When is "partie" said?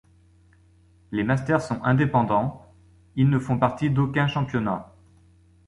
3.59-3.91